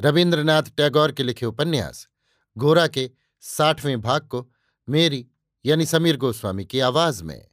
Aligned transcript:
रविन्द्रनाथ 0.00 0.62
टैगोर 0.62 1.12
के 1.12 1.22
लिखे 1.22 1.46
उपन्यास, 1.46 2.08
गोरा 2.56 2.86
के 2.86 3.10
साठवें 3.40 4.00
भाग 4.00 4.28
को 4.28 4.52
मेरी, 4.88 5.28
यानी 5.64 5.86
समीर 5.86 6.16
गोस्वामी 6.16 6.64
की 6.64 6.80
आवाज़ 6.80 7.24
में। 7.24 7.48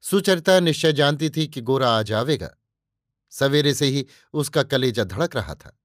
सुचरिता 0.00 0.60
निश्चय 0.60 0.92
जानती 0.92 1.30
थी 1.30 1.46
कि 1.46 1.60
गोरा 1.60 1.90
आ 1.90 2.02
जावेगा 2.02 2.50
सवेरे 3.30 3.74
से 3.74 3.86
ही 3.86 4.06
उसका 4.32 4.62
कलेजा 4.62 5.04
धड़क 5.04 5.36
रहा 5.36 5.54
था। 5.54 5.80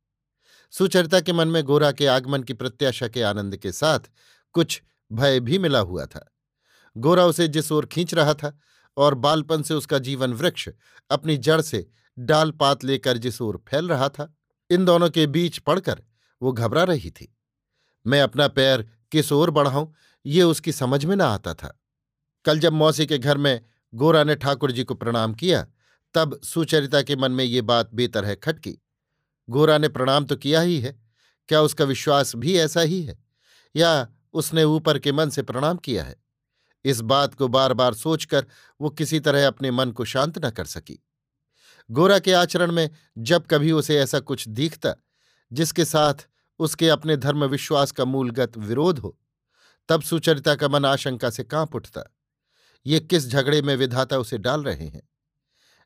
सुचरिता 0.72 1.20
के 1.20 1.34
मन 1.34 1.48
में 1.48 1.64
गोरा 1.64 1.92
के 1.92 2.08
आगमन 2.08 2.44
की 2.44 2.54
प्रत्याशा 2.54 3.08
के 3.08 3.22
आनंद 3.22 3.58
के 3.58 3.72
साथ 3.72 4.00
कुछ 4.54 4.82
भय 5.12 5.40
भी 5.40 5.60
मिला 5.60 5.80
हुआ 5.80 6.06
था। 6.06 6.36
गोरा 6.98 7.26
उसे 7.26 7.48
जिस 7.48 7.72
ओर 7.72 7.86
खींच 7.86 8.14
रहा 8.14 8.34
था 8.34 8.60
और 8.98 9.14
बालपन 9.14 9.62
से 9.64 9.74
उसका 9.74 10.00
जीवन 10.00 10.34
वृक्ष 10.34 10.70
अपनी 11.10 11.38
जड़ 11.38 11.62
से 11.62 11.90
डाल 12.20 12.52
पात 12.52 12.84
लेकर 12.84 13.18
जिस 13.18 13.42
ओर 13.42 13.64
फैल 13.68 13.90
रहा 13.90 14.10
था 14.10 14.36
इन 14.70 14.86
दोनों 14.86 15.10
के 15.10 15.28
बीच 15.28 15.58
पड़कर 15.58 16.04
वो 16.42 16.52
घबरा 16.52 16.84
रही 16.84 17.12
थी। 17.12 17.38
मैं 18.08 18.22
अपना 18.22 18.48
पैर 18.48 18.90
किस 19.12 19.32
ओर 19.32 19.50
बढ़ाऊं, 19.50 19.88
ये 20.26 20.44
उसकी 20.44 20.72
समझ 20.72 21.06
में 21.06 21.16
न 21.16 21.22
आता 21.22 21.54
था। 21.54 21.80
कल 22.46 22.60
जब 22.60 22.74
मौसी 22.74 23.06
के 23.06 23.18
घर 23.18 23.38
में 23.38 23.62
गोरा 23.94 24.24
ने 24.24 24.36
ठाकुर 24.36 24.72
जी 24.72 24.84
को 24.84 24.96
प्रणाम 24.96 25.34
किया, 25.34 25.68
तब 26.14 26.42
सुचरिता 26.42 27.02
के 27.02 27.16
मन 27.16 27.32
में 27.32 27.44
ये 27.44 27.62
बात 27.62 27.94
बेतरह 27.94 28.36
खटकी। 28.36 28.78
गोरा 29.50 29.78
ने 29.78 29.90
प्रणाम 29.90 30.26
तो 30.26 30.36
किया 30.36 30.62
ही 30.62 30.80
है, 30.80 31.00
क्या 31.48 31.62
उसका 31.62 31.86
विश्वास 31.86 32.36
भी 32.36 32.58
ऐसा 32.58 32.82
ही 32.82 33.04
है? 33.04 33.20
या 33.76 34.08
उसने 34.34 34.64
ऊपर 34.64 35.00
के 35.00 35.12
मन 35.12 35.30
से 35.30 35.42
प्रणाम 35.42 35.78
किया 35.78 36.04
है? 36.04 36.16
इस 36.86 37.02
बात 37.02 37.34
को 37.34 37.48
बार 37.48 37.74
बार 37.74 37.94
सोचकर 37.94 38.46
वो 38.82 38.90
किसी 38.90 39.20
तरह 39.20 39.48
अपने 39.48 39.72
मन 39.72 39.92
को 39.92 40.06
शांत 40.06 40.46
न 40.46 40.50
कर 40.50 40.66
सकी। 40.66 41.04
गोरा 41.92 42.20
के 42.20 42.34
आचरण 42.34 42.72
में 42.72 42.90
जब 43.18 43.48
कभी 43.48 43.72
उसे 43.72 44.00
ऐसा 44.00 44.20
कुछ 44.20 44.48
दिखता, 44.48 44.96
जिसके 45.54 45.86
साथ 45.86 46.14
उसके 46.60 46.90
अपने 46.90 47.18
धर्म 47.18 47.46
विश्वास 47.46 47.92
का 47.92 48.06
मूलगत 48.06 48.58
विरोध 48.58 49.00
हो, 49.00 49.20
तब 49.90 50.02
सुचरिता 50.02 50.56
का 50.56 50.68
मन 50.68 50.86
आशंका 50.86 51.30
से 51.30 51.44
काँप 51.44 51.76
उठता। 51.76 52.16
ये 52.86 53.00
किस 53.00 53.28
झगड़े 53.28 53.62
में 53.62 53.76
विधाता 53.76 54.18
उसे 54.18 54.38
डाल 54.38 54.64
रहे 54.64 54.88
हैं? 54.88 55.10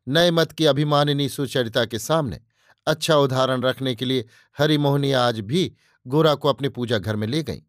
नए 0.08 0.32
मत 0.32 0.52
की 0.52 0.66
अभिमानिनी 0.66 1.30
सुचरिता 1.30 1.86
के 1.86 2.00
सामने 2.00 2.42
अच्छा 2.88 3.16
उदाहरण 3.16 3.62
रखने 3.62 3.96
के 3.96 4.06
लिए 4.06 4.26
हरिमोहनी 4.58 5.12
आज 5.12 5.40
भी 5.40 5.76
गोरा 6.08 6.36
को 6.36 6.50
अपने 6.50 6.70
पूजा 6.70 6.98
घर 6.98 7.16
में 7.16 7.28
ले 7.28 7.44
गई 7.44 7.64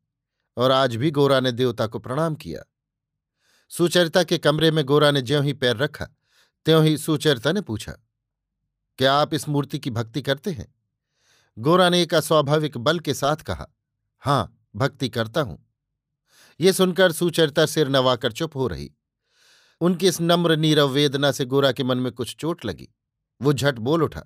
और 0.57 0.71
आज 0.71 0.97
भी 0.97 1.11
गोरा 1.11 1.41
ने 1.41 1.53
देवता 1.53 1.87
को 1.87 1.99
प्रणाम 1.99 2.35
किया। 2.35 2.63
सुचरिता 3.69 4.23
के 4.23 4.39
कमरे 4.39 4.71
में 4.71 4.85
गोरा 4.85 5.11
ने 5.11 5.23
ज्यों 5.23 5.45
ही 5.45 5.53
पैर 5.53 5.77
रखा, 5.77 6.05
त्यों 6.65 6.85
ही 6.85 6.99
सुचरिता 6.99 7.53
ने 7.53 7.61
पूछा 7.61 7.97
क्या 8.99 9.15
आप 9.15 9.35
इस 9.35 9.49
मूर्ति 9.49 9.79
की 9.79 9.91
भक्ति 9.91 10.23
करते 10.23 10.51
हैं? 10.51 10.75
गोरा 11.59 11.89
ने 11.89 12.03
एक 12.03 12.15
अस्वाभाविक 12.15 12.79
बल 12.79 12.99
के 12.99 13.15
साथ 13.15 13.37
कहा, 13.37 13.67
हाँ, 14.19 14.69
भक्ति 14.77 15.09
करता 15.09 15.41
हूँ। 15.41 15.67
ये 16.61 16.73
सुनकर 16.73 17.13
सुचरिता 17.13 17.67
सिर 17.67 17.89
नवाकर 17.89 18.33
चुप 18.33 18.57
हो 18.57 18.67
रही। 18.67 18.93
उनकी 19.81 20.09
इस 20.09 20.21
नम्र, 20.21 20.57
नीरव 20.57 20.89
वेदना 20.89 21.33
से 21.33 21.45
गोरा 21.45 21.73
के 21.73 21.85
मन 21.85 21.99
में 21.99 22.13
कुछ 22.13 22.37
चोट 22.37 22.65
लगी। 22.65 22.89
वो 23.43 23.53
झट 23.53 23.79
बोल 23.79 24.03
उठा, 24.03 24.23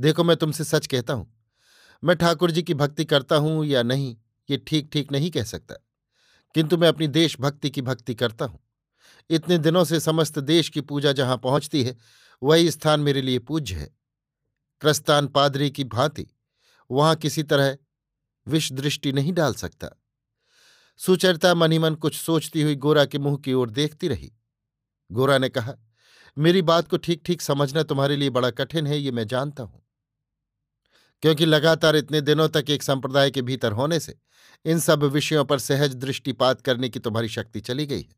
देखो, 0.00 0.24
मैं 0.24 0.36
तुमसे 0.36 0.64
सच 0.64 0.86
कहता 0.86 1.12
हूँ। 1.12 1.34
मैं 2.04 2.16
ठाकुर 2.16 2.50
जी 2.50 2.62
की 2.62 2.74
भक्ति 2.74 3.04
करता 3.04 3.36
हूँ 3.36 3.66
या 3.66 3.82
नहीं, 3.82 4.16
ये 4.50 4.56
ठीक 4.56 4.90
ठीक 4.92 5.12
नहीं 5.12 5.30
कह 5.30 5.42
सकता। 5.42 5.74
किंतु 6.54 6.76
मैं 6.76 6.88
अपनी 6.88 7.08
देशभक्ति 7.08 7.70
की 7.70 7.82
भक्ति 7.82 8.14
करता 8.14 8.44
हूँ। 8.44 8.60
इतने 9.30 9.58
दिनों 9.58 9.84
से 9.84 10.00
समस्त 10.00 10.38
देश 10.38 10.68
की 10.68 10.80
पूजा 10.80 11.12
जहाँ 11.12 11.38
पहुँचती 11.38 11.84
है, 11.84 11.96
वही 12.42 12.70
स्थान 12.70 13.00
मेरे 13.00 13.22
लिए 13.22 13.38
पूज्य 13.38 13.74
है। 13.74 13.97
क्रस्तान 14.80 15.26
पादरी 15.26 15.70
की 15.70 15.84
भांति 15.84 16.26
वहाँ 16.90 17.14
किसी 17.16 17.42
तरह 17.42 17.76
विष 18.46 18.72
दृष्टि 18.72 19.12
नहीं 19.12 19.32
डाल 19.32 19.54
सकता। 19.54 19.88
सुचरिता 20.96 21.54
मनीमन 21.54 21.94
कुछ 21.94 22.16
सोचती 22.16 22.62
हुई 22.62 22.74
गोरा 22.74 23.04
के 23.04 23.18
मुँह 23.18 23.36
की 23.36 23.52
ओर 23.52 23.70
देखती 23.70 24.08
रही। 24.08 24.32
गोरा 25.12 25.38
ने 25.38 25.48
कहा, 25.48 25.74
मेरी 26.38 26.62
बात 26.62 26.88
को 26.88 26.96
ठीक 26.96 27.22
ठीक 27.26 27.42
समझना 27.42 27.82
तुम्हारे 27.82 28.16
लिए 28.16 28.30
बड़ा 28.30 28.50
कठिन 28.50 28.86
है, 28.86 28.98
ये 28.98 29.10
मैं 29.10 29.26
जानता 29.26 29.62
हूँ। 29.62 29.82
क्योंकि 31.22 31.46
लगातार 31.46 31.96
इतने 31.96 32.20
दिनों 32.20 32.48
तक 32.48 32.64
एक 32.70 32.82
संप्रदाय 32.82 33.30
के 33.30 33.42
भीतर 33.42 33.72
होने 33.72 34.00
से 34.00 34.18
इन 34.64 34.78
सब 34.78 35.04
विषयों 35.04 35.44
पर 35.44 35.58
सहज 35.58 35.94
दृष्टिपात 35.94 36.60
करने 36.60 36.88
की 36.88 36.98
तुम्हारी 36.98 37.28
शक्ति 37.28 37.60
चली 37.60 37.86
गई 37.86 38.02
है। 38.02 38.16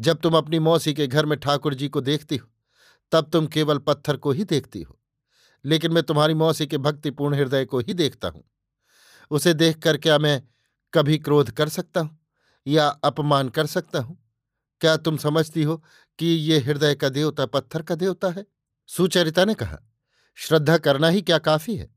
जब 0.00 0.18
तुम 0.18 0.36
अपनी 0.36 0.58
मौसी 0.58 0.94
के 0.94 1.06
घर 1.06 1.26
में 1.26 1.38
ठाकुर 1.38 1.74
जी 1.74 1.88
को 1.88 2.00
देखती 2.00 2.36
हो, 2.36 2.48
तब 3.12 3.30
तुम 3.30 3.46
केवल 3.46 3.78
पत्थर 3.78 4.16
को 4.16 4.32
ही 4.32 4.44
देखती 4.44 4.82
हो। 4.82 4.97
लेकिन 5.64 5.92
मैं 5.92 6.02
तुम्हारी 6.02 6.34
मौसी 6.34 6.66
के 6.66 6.78
भक्तिपूर्ण 6.78 7.34
हृदय 7.34 7.64
को 7.64 7.78
ही 7.78 7.94
देखता 7.94 8.28
हूँ। 8.28 8.44
उसे 9.30 9.54
देखकर 9.54 9.96
क्या 9.96 10.18
मैं 10.18 10.42
कभी 10.94 11.18
क्रोध 11.18 11.50
कर 11.50 11.68
सकता 11.68 12.00
हूँ 12.00 12.18
या 12.66 12.88
अपमान 12.88 13.48
कर 13.48 13.66
सकता 13.66 13.98
हूँ? 13.98 14.18
क्या 14.80 14.96
तुम 14.96 15.16
समझती 15.16 15.62
हो 15.62 15.84
कि 16.18 16.26
ये 16.26 16.58
हृदय 16.58 16.94
का 16.94 17.08
देवता 17.08 17.46
पत्थर 17.46 17.82
का 17.82 17.94
देवता 17.94 18.28
है? 18.28 18.44
सुचरिता 18.86 19.44
ने 19.44 19.54
कहा, 19.54 19.78
श्रद्धा 20.34 20.78
करना 20.78 21.08
ही 21.08 21.22
क्या 21.22 21.38
काफ़ी 21.38 21.76
है? 21.76 21.94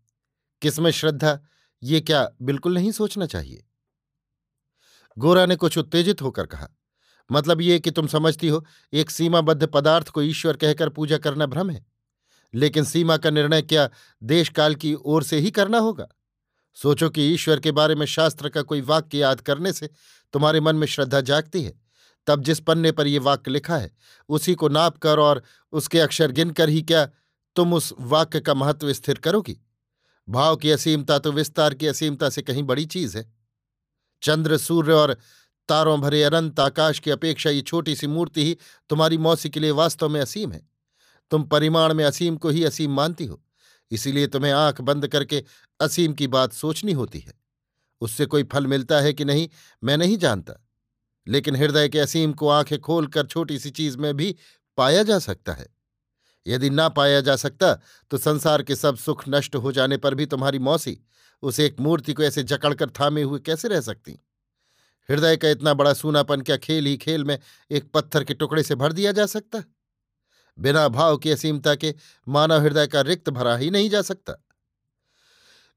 किसमें 0.61 0.91
श्रद्धा, 0.91 1.39
ये 1.83 2.01
क्या 2.01 2.29
बिल्कुल 2.41 2.73
नहीं 2.73 2.91
सोचना 2.91 3.25
चाहिए? 3.25 3.63
गोरा 5.17 5.45
ने 5.45 5.55
कुछ 5.55 5.77
उत्तेजित 5.77 6.21
होकर 6.21 6.45
कहा 6.45 6.69
मतलब 7.31 7.61
ये 7.61 7.79
कि 7.79 7.91
तुम 7.91 8.07
समझती 8.07 8.47
हो, 8.47 8.65
एक 8.93 9.09
सीमाबद्ध 9.09 9.67
पदार्थ 9.67 10.09
को 10.09 10.21
ईश्वर 10.21 10.57
कहकर 10.57 10.89
पूजा 10.89 11.17
करना 11.17 11.45
भ्रम 11.45 11.69
है? 11.69 11.90
लेकिन 12.53 12.83
सीमा 12.83 13.17
का 13.17 13.29
निर्णय 13.29 13.61
क्या 13.61 13.89
देशकाल 14.23 14.75
की 14.75 14.93
ओर 14.93 15.23
से 15.23 15.39
ही 15.39 15.51
करना 15.51 15.77
होगा? 15.77 16.07
सोचो 16.73 17.09
कि 17.09 17.21
ईश्वर 17.21 17.59
के 17.59 17.71
बारे 17.71 17.95
में 17.95 18.05
शास्त्र 18.05 18.49
का 18.49 18.61
कोई 18.61 18.81
वाक्य 18.81 19.17
याद 19.17 19.41
करने 19.41 19.73
से 19.73 19.89
तुम्हारे 20.33 20.59
मन 20.59 20.75
में 20.75 20.87
श्रद्धा 20.87 21.21
जागती 21.21 21.63
है। 21.63 21.81
तब 22.27 22.43
जिस 22.43 22.59
पन्ने 22.59 22.91
पर 22.91 23.07
यह 23.07 23.21
वाक्य 23.21 23.51
लिखा 23.51 23.77
है, 23.77 23.91
उसी 24.29 24.55
को 24.55 24.69
नाप 24.69 24.97
कर 24.97 25.19
और 25.19 25.43
उसके 25.71 25.99
अक्षर 25.99 26.31
गिनकर 26.31 26.69
ही 26.69 26.81
क्या 26.81 27.05
तुम 27.55 27.73
उस 27.73 27.93
वाक्य 27.99 28.39
का 28.39 28.53
महत्व 28.53 28.93
स्थिर 28.93 29.15
करोगी? 29.15 29.57
भाव 30.29 30.55
की 30.55 30.71
असीमता 30.71 31.19
तो 31.19 31.31
विस्तार 31.31 31.73
की 31.73 31.87
असीमता 31.87 32.29
से 32.29 32.41
कहीं 32.41 32.63
बड़ी 32.63 32.85
चीज़ 32.85 33.17
है। 33.17 33.33
चंद्र, 34.21 34.57
सूर्य 34.57 34.93
और 34.93 35.17
तारों 35.67 36.01
भरे 36.01 36.23
अनंत 36.23 36.59
आकाश 36.59 36.99
की 36.99 37.11
अपेक्षा 37.11 37.49
ये 37.49 37.61
छोटी 37.61 37.95
सी 37.95 38.07
मूर्ति 38.07 38.45
ही 38.45 38.57
तुम्हारी 38.89 39.17
मौसी 39.17 39.49
के 39.49 39.59
लिए 39.59 39.71
वास्तव 39.71 40.09
में 40.09 40.21
असीम 40.21 40.51
है। 40.51 40.70
तुम 41.31 41.43
परिमाण 41.43 41.93
में 41.93 42.05
असीम 42.05 42.37
को 42.37 42.49
ही 42.49 42.63
असीम 42.63 42.91
मानती 42.91 43.25
हो। 43.25 43.41
इसीलिए 43.91 44.27
तुम्हें 44.27 44.51
आँख 44.51 44.81
बंद 44.81 45.07
करके 45.07 45.43
असीम 45.81 46.13
की 46.13 46.27
बात 46.27 46.53
सोचनी 46.53 46.91
होती 46.91 47.19
है। 47.19 47.33
उससे 48.01 48.25
कोई 48.25 48.43
फल 48.43 48.67
मिलता 48.67 48.99
है 49.01 49.13
कि 49.13 49.25
नहीं, 49.25 49.49
मैं 49.83 49.97
नहीं 49.97 50.17
जानता। 50.17 50.53
लेकिन 51.27 51.55
हृदय 51.55 51.89
के 51.89 51.99
असीम 51.99 52.33
को 52.33 52.47
आँखें 52.49 52.79
खोलकर 52.79 53.25
छोटी 53.25 53.59
सी 53.59 53.69
चीज़ 53.69 53.97
में 53.97 54.17
भी 54.17 54.35
पाया 54.77 55.03
जा 55.03 55.19
सकता 55.19 55.53
है। 55.53 55.67
यदि 56.47 56.69
ना 56.69 56.89
पाया 56.89 57.21
जा 57.21 57.35
सकता 57.35 57.73
तो 58.11 58.17
संसार 58.17 58.63
के 58.63 58.75
सब 58.75 58.97
सुख 58.97 59.23
नष्ट 59.29 59.55
हो 59.55 59.71
जाने 59.71 59.97
पर 59.97 60.15
भी 60.15 60.25
तुम्हारी 60.25 60.59
मौसी 60.59 60.97
उस 61.43 61.59
एक 61.59 61.79
मूर्ति 61.79 62.13
को 62.13 62.23
ऐसे 62.23 62.43
जकड़कर 62.43 62.89
थामे 62.89 63.21
हुए 63.21 63.39
कैसे 63.39 63.67
रह 63.67 63.81
सकती? 63.81 64.11
हृदय 65.09 65.37
का 65.37 65.49
इतना 65.49 65.73
बड़ा 65.73 65.93
सूनापन 65.93 66.41
क्या 66.41 66.57
खेल 66.57 66.85
ही 66.85 66.97
खेल 66.97 67.23
में 67.23 67.39
एक 67.71 67.91
पत्थर 67.91 68.23
के 68.23 68.33
टुकड़े 68.33 68.63
से 68.63 68.75
भर 68.75 68.93
दिया 68.93 69.11
जा 69.11 69.25
सकता? 69.25 69.63
बिना 70.57 70.87
भाव 70.89 71.17
की, 71.17 71.29
असीमता 71.29 71.75
के 71.75 71.93
मानव 72.27 72.61
हृदय 72.61 72.87
का 72.87 73.01
रिक्त 73.01 73.29
भरा 73.29 73.55
ही 73.55 73.69
नहीं 73.71 73.89
जा 73.89 74.01
सकता। 74.01 74.35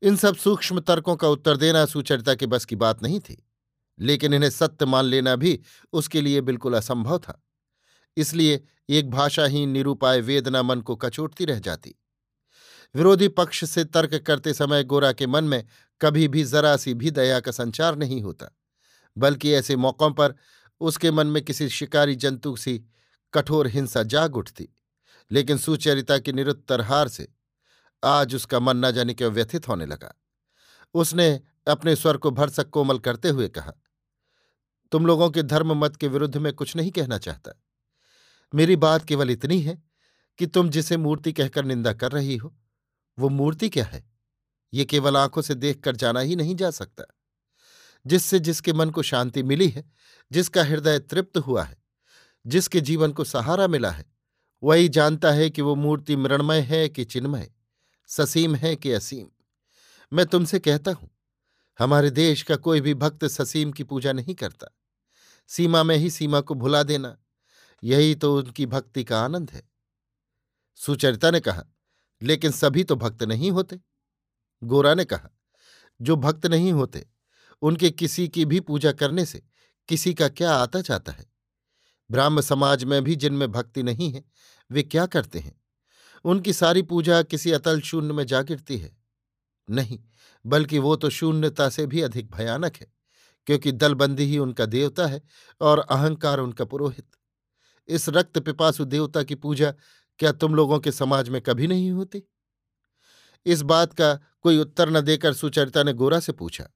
इन 0.02 0.16
सब 0.16 0.36
सूक्ष्म 0.36 0.80
तर्कों 0.80 1.16
का 1.16 1.28
उत्तर 1.28 1.56
देना 1.56 1.84
सुचरिता 1.86 2.34
के 2.34 2.46
बस 2.46 2.64
की 2.64 2.76
बात 2.76 3.02
नहीं 3.02 3.20
थी, 3.20 3.36
लेकिन 3.98 4.34
इन्हें 4.34 4.50
सत्य 4.50 4.86
मान 4.86 5.04
लेना 5.04 5.36
भी 5.36 5.58
उसके 5.92 6.20
लिए 6.20 6.40
बिल्कुल 6.40 6.74
असंभव 6.74 7.18
था। 7.18 7.40
इसलिए 8.16 8.62
एक 8.88 9.10
भाषाहीन, 9.10 9.68
निरूपाय 9.68 10.20
वेदना 10.20 10.62
मन 10.62 10.80
को 10.80 10.96
कचोटती 10.96 11.44
रह 11.44 11.58
जाती। 11.58 11.94
विरोधी 12.94 13.28
पक्ष 13.28 13.64
से 13.64 13.84
तर्क 13.84 14.14
करते 14.16 14.52
समय 14.54 14.84
गोरा 14.84 15.12
के 15.12 15.26
मन 15.26 15.44
में 15.44 15.64
कभी 16.00 16.26
भी 16.28 16.44
जरा 16.44 16.76
सी 16.76 16.94
भी 16.94 17.10
दया 17.10 17.38
का 17.40 17.50
संचार 17.50 17.96
नहीं 17.96 18.20
होता, 18.22 18.50
बल्कि 19.16 19.52
ऐसे 19.52 19.76
मौक़ों 19.76 20.10
पर 20.10 20.34
उसके 20.80 21.10
मन 21.10 21.26
में 21.26 21.42
किसी 21.44 21.68
शिकारी 21.68 22.14
जंतु 22.14 22.54
सी 22.56 22.80
कठोर 23.34 23.66
हिंसा 23.66 24.02
जाग 24.02 24.36
उठती, 24.36 24.68
लेकिन 25.30 25.58
सुचरिता 25.58 26.18
की 26.18 26.32
निरुत्तर 26.32 26.80
हार 26.80 27.08
से 27.08 27.28
आज 28.04 28.34
उसका 28.34 28.60
मन 28.60 28.76
न 28.76 28.90
जाने 28.90 29.14
क्यों 29.14 29.32
व्यथित 29.32 29.68
होने 29.68 29.86
लगा। 29.86 30.14
उसने 30.94 31.40
अपने 31.68 31.96
स्वर 31.96 32.16
को 32.16 32.30
भरसक 32.30 32.70
कोमल 32.70 32.98
करते 32.98 33.28
हुए 33.28 33.48
कहा, 33.48 33.72
तुम 34.92 35.06
लोगों 35.06 35.30
के 35.30 35.42
धर्म 35.42 35.72
मत 35.72 35.96
के 35.96 36.08
विरुद्ध 36.08 36.36
में 36.36 36.52
कुछ 36.52 36.76
नहीं 36.76 36.90
कहना 36.90 37.18
चाहता। 37.18 37.60
मेरी 38.54 38.76
बात 38.76 39.04
केवल 39.04 39.30
इतनी 39.30 39.60
है 39.60 39.82
कि 40.38 40.46
तुम 40.46 40.68
जिसे 40.70 40.96
मूर्ति 40.96 41.32
कहकर 41.32 41.64
निंदा 41.64 41.92
कर 41.92 42.12
रही 42.12 42.36
हो, 42.36 42.56
वो 43.18 43.28
मूर्ति 43.28 43.68
क्या 43.68 43.84
है? 43.84 44.10
ये 44.74 44.84
केवल 44.84 45.16
आँखों 45.16 45.42
से 45.42 45.54
देखकर 45.54 45.96
जाना 45.96 46.20
ही 46.20 46.36
नहीं 46.36 46.56
जा 46.56 46.70
सकता। 46.70 47.04
जिससे 48.06 48.38
जिसके 48.38 48.72
मन 48.72 48.90
को 48.90 49.02
शांति 49.02 49.42
मिली 49.42 49.68
है, 49.68 49.84
जिसका 50.32 50.64
हृदय 50.64 50.98
तृप्त 50.98 51.38
हुआ 51.38 51.62
है 51.62 51.83
जिसके 52.46 52.80
जीवन 52.80 53.12
को 53.12 53.24
सहारा 53.24 53.66
मिला 53.66 53.90
है, 53.90 54.04
वही 54.62 54.88
जानता 54.88 55.30
है 55.30 55.50
कि 55.50 55.62
वो 55.62 55.74
मूर्ति 55.74 56.16
मृणमय 56.16 56.60
है 56.60 56.88
कि 56.88 57.04
चिन्मय, 57.04 57.50
ससीम 58.06 58.54
है 58.54 58.76
कि 58.76 58.92
असीम। 58.92 59.26
मैं 60.12 60.26
तुमसे 60.26 60.58
कहता 60.58 60.90
हूँ, 60.90 61.10
हमारे 61.78 62.10
देश 62.10 62.42
का 62.42 62.56
कोई 62.56 62.80
भी 62.80 62.94
भक्त 62.94 63.24
ससीम 63.24 63.72
की 63.72 63.84
पूजा 63.84 64.12
नहीं 64.12 64.34
करता। 64.34 64.66
सीमा 65.48 65.82
में 65.82 65.96
ही 65.96 66.10
सीमा 66.10 66.40
को 66.40 66.54
भुला 66.54 66.82
देना, 66.82 67.16
यही 67.82 68.14
तो 68.14 68.36
उनकी 68.38 68.66
भक्ति 68.66 69.04
का 69.04 69.20
आनंद 69.20 69.50
है। 69.50 69.68
सुचरिता 70.74 71.30
ने 71.30 71.40
कहा, 71.40 71.64
लेकिन 72.22 72.50
सभी 72.50 72.84
तो 72.84 72.96
भक्त 72.96 73.22
नहीं 73.22 73.50
होते। 73.50 73.80
गोरा 74.62 74.94
ने 74.94 75.04
कहा, 75.04 75.30
जो 76.00 76.16
भक्त 76.16 76.46
नहीं 76.46 76.72
होते, 76.72 77.06
उनके 77.62 77.90
किसी 77.90 78.28
की 78.28 78.44
भी 78.44 78.60
पूजा 78.60 78.92
करने 78.92 79.24
से 79.24 79.42
किसी 79.88 80.14
का 80.14 80.28
क्या 80.28 80.54
आता 80.54 80.80
जाता 80.80 81.12
है? 81.12 81.33
ब्राह्म 82.10 82.40
समाज 82.40 82.84
में 82.84 83.02
भी 83.04 83.16
जिनमें 83.16 83.50
भक्ति 83.52 83.82
नहीं 83.82 84.12
है, 84.12 84.24
वे 84.70 84.82
क्या 84.82 85.06
करते 85.06 85.38
हैं? 85.38 85.60
उनकी 86.24 86.52
सारी 86.52 86.82
पूजा 86.82 87.22
किसी 87.22 87.52
अतल 87.52 87.80
शून्य 87.80 88.14
में 88.14 88.24
जा 88.26 88.42
गिरती 88.42 88.78
है? 88.78 88.96
नहीं, 89.68 89.98
बल्कि 90.44 90.78
वो 90.78 90.94
तो 90.96 91.10
शून्यता 91.10 91.68
से 91.68 91.86
भी 91.86 92.00
अधिक 92.00 92.30
भयानक 92.30 92.76
है, 92.76 92.86
क्योंकि 93.46 93.72
दलबंदी 93.72 94.24
ही 94.24 94.38
उनका 94.38 94.66
देवता 94.66 95.06
है 95.06 95.22
और 95.60 95.78
अहंकार 95.80 96.38
उनका 96.38 96.64
पुरोहित। 96.64 97.06
इस 97.88 98.08
रक्त 98.08 98.38
पिपासु 98.38 98.84
देवता 98.84 99.22
की 99.22 99.34
पूजा 99.34 99.72
क्या 100.20 100.32
तुम 100.32 100.54
लोगों 100.54 100.78
के 100.78 100.92
समाज 100.92 101.28
में 101.28 101.40
कभी 101.42 101.66
नहीं 101.66 101.90
होती? 101.90 102.22
इस 103.46 103.62
बात 103.62 103.92
का 103.92 104.14
कोई 104.42 104.58
उत्तर 104.58 104.90
न 104.90 105.00
देकर 105.00 105.32
सुचरिता 105.32 105.82
ने 105.82 105.92
गोरा 105.92 106.20
से 106.20 106.32
पूछा, 106.32 106.68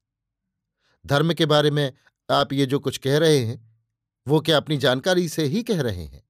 धर्म 1.04 1.32
के 1.32 1.46
बारे 1.46 1.70
में 1.70 1.92
आप 2.28 2.52
ये 2.52 2.66
जो 2.66 2.78
कुछ 2.78 2.98
कह 2.98 3.19
रहे 3.19 3.38
हैं 3.38 3.67
वो 4.28 4.40
क्या 4.40 4.56
अपनी 4.56 4.76
जानकारी 4.76 5.28
से 5.28 5.44
ही 5.44 5.62
कह 5.62 5.82
रहे 5.82 6.04
हैं? 6.04 6.22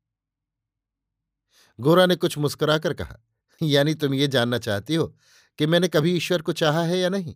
गोरा 1.80 2.06
ने 2.06 2.16
कुछ 2.16 2.38
मुस्कुराकर 2.38 2.94
कहा, 2.94 3.18
यानी 3.62 3.94
तुम 3.94 4.14
ये 4.14 4.28
जानना 4.28 4.58
चाहती 4.58 4.94
हो 4.94 5.16
कि 5.58 5.66
मैंने 5.66 5.88
कभी 5.88 6.16
ईश्वर 6.16 6.42
को 6.42 6.52
चाहा 6.52 6.82
है 6.82 6.98
या 6.98 7.08
नहीं? 7.08 7.34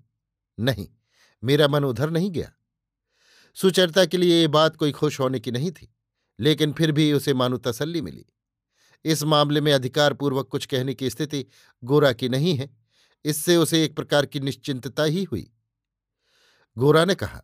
नहीं, 0.60 0.88
मेरा 1.44 1.68
मन 1.68 1.84
उधर 1.84 2.10
नहीं 2.10 2.30
गया। 2.30 2.52
सुचरिता 3.54 4.04
के 4.04 4.16
लिए 4.16 4.40
ये 4.40 4.48
बात 4.48 4.76
कोई 4.76 4.92
खुश 4.92 5.20
होने 5.20 5.40
की 5.40 5.50
नहीं 5.50 5.70
थी, 5.70 5.94
लेकिन 6.40 6.72
फिर 6.72 6.92
भी 6.92 7.12
उसे 7.12 7.34
मानो 7.34 7.58
तसल्ली 7.58 8.02
मिली। 8.02 8.26
इस 9.04 9.22
मामले 9.22 9.60
में 9.60 9.72
अधिकारपूर्वक 9.72 10.48
कुछ 10.48 10.66
कहने 10.66 10.94
की 10.94 11.10
स्थिति 11.10 11.46
गोरा 11.84 12.12
की 12.12 12.28
नहीं 12.28 12.56
है, 12.56 12.76
इससे 13.24 13.56
उसे 13.56 13.84
एक 13.84 13.96
प्रकार 13.96 14.26
की 14.26 14.40
निश्चिंतता 14.40 15.02
ही 15.02 15.24
हुई। 15.24 15.52
गोरा 16.78 17.04
ने 17.04 17.14
कहा 17.14 17.42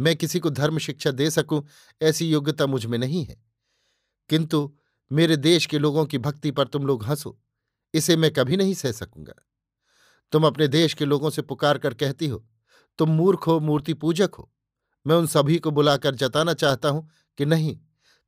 मैं 0.00 0.16
किसी 0.16 0.40
को 0.40 0.50
धर्म 0.50 0.78
शिक्षा 0.78 1.10
दे 1.10 1.30
सकूँ, 1.30 1.66
ऐसी 2.02 2.30
योग्यता 2.30 2.66
मुझमें 2.66 2.98
नहीं 2.98 3.24
है। 3.24 3.42
किंतु 4.28 4.76
मेरे 5.12 5.36
देश 5.36 5.66
के 5.66 5.78
लोगों 5.78 6.06
की 6.06 6.18
भक्ति 6.18 6.50
पर 6.50 6.68
तुम 6.68 6.86
लोग 6.86 7.04
हंसो, 7.04 7.40
इसे 7.94 8.16
मैं 8.16 8.32
कभी 8.32 8.56
नहीं 8.56 8.74
सह 8.74 8.92
सकूँगा। 8.92 9.34
तुम 10.32 10.46
अपने 10.46 10.68
देश 10.68 10.94
के 10.94 11.04
लोगों 11.04 11.30
से 11.30 11.42
पुकार 11.42 11.78
कर 11.78 11.94
कहती 11.94 12.26
हो, 12.26 12.46
तुम 12.98 13.10
मूर्ख 13.10 13.46
हो, 13.46 13.60
मूर्ति 13.60 13.94
पूजक 13.94 14.30
हो। 14.38 14.52
मैं 15.06 15.16
उन 15.16 15.26
सभी 15.26 15.58
को 15.58 15.70
बुलाकर 15.70 16.14
जताना 16.14 16.54
चाहता 16.54 16.88
हूँ 16.88 17.10
कि 17.38 17.46
नहीं, 17.46 17.78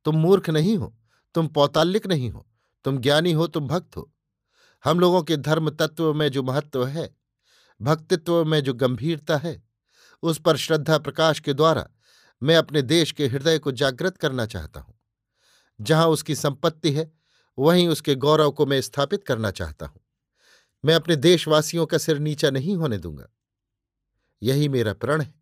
तुम 0.05 0.15
मूर्ख 0.15 0.49
नहीं 0.49 0.77
हो, 0.77 0.97
तुम 1.33 1.47
पौताल्लिक 1.47 2.07
नहीं 2.07 2.31
हो, 2.31 2.47
तुम 2.83 2.97
ज्ञानी 2.97 3.31
हो, 3.31 3.47
तुम 3.47 3.67
भक्त 3.67 3.97
हो। 3.97 4.13
हम 4.85 4.99
लोगों 4.99 5.23
के 5.23 5.37
धर्म 5.37 5.69
तत्व 5.69 6.13
में 6.13 6.29
जो 6.29 6.43
महत्व 6.43 6.85
है, 6.85 7.15
भक्तित्व 7.81 8.45
में 8.45 8.63
जो 8.63 8.73
गंभीरता 8.73 9.37
है 9.37 9.66
उस 10.21 10.39
पर 10.39 10.57
श्रद्धा 10.57 10.97
प्रकाश 10.97 11.39
के 11.39 11.53
द्वारा 11.53 11.89
मैं 12.43 12.55
अपने 12.55 12.81
देश 12.81 13.11
के 13.11 13.27
हृदय 13.27 13.59
को 13.59 13.71
जागृत 13.71 14.17
करना 14.17 14.45
चाहता 14.45 14.79
हूँ। 14.79 14.99
जहाँ 15.81 16.07
उसकी 16.07 16.35
संपत्ति 16.35 16.91
है, 16.91 17.11
वहीं 17.59 17.87
उसके 17.87 18.15
गौरव 18.15 18.51
को 18.51 18.65
मैं 18.65 18.81
स्थापित 18.81 19.23
करना 19.23 19.51
चाहता 19.51 19.85
हूँ। 19.85 20.01
मैं 20.85 20.95
अपने 20.95 21.15
देशवासियों 21.15 21.85
का 21.85 21.97
सिर 21.97 22.19
नीचा 22.19 22.49
नहीं 22.49 22.75
होने 22.75 22.97
दूँगा। 22.97 23.27
यही 24.43 24.69
मेरा 24.69 24.93
प्रण 24.93 25.21
है। 25.21 25.33